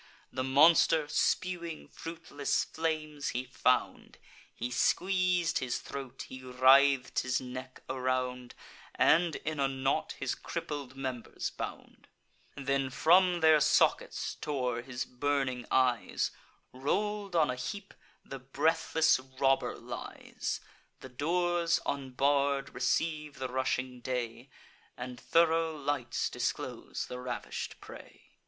The 0.33 0.43
monster, 0.43 1.07
spewing 1.07 1.87
fruitless 1.87 2.63
flames, 2.63 3.29
he 3.37 3.45
found; 3.45 4.17
He 4.55 4.69
squeez'd 4.71 5.59
his 5.59 5.77
throat; 5.77 6.25
he 6.27 6.41
writh'd 6.41 7.19
his 7.19 7.39
neck 7.39 7.83
around, 7.87 8.55
And 8.95 9.35
in 9.35 9.59
a 9.59 9.67
knot 9.67 10.13
his 10.13 10.33
crippled 10.33 10.95
members 10.95 11.51
bound; 11.51 12.07
Then 12.55 12.89
from 12.89 13.41
their 13.41 13.59
sockets 13.59 14.37
tore 14.41 14.81
his 14.81 15.05
burning 15.05 15.67
eyes: 15.69 16.31
Roll'd 16.73 17.35
on 17.35 17.51
a 17.51 17.55
heap, 17.55 17.93
the 18.25 18.39
breathless 18.39 19.19
robber 19.19 19.77
lies. 19.77 20.61
The 21.01 21.09
doors, 21.09 21.79
unbarr'd, 21.85 22.73
receive 22.73 23.37
the 23.37 23.49
rushing 23.49 23.99
day, 24.01 24.49
And 24.97 25.19
thoro' 25.19 25.77
lights 25.77 26.27
disclose 26.31 27.05
the 27.05 27.19
ravish'd 27.19 27.79
prey. 27.79 28.23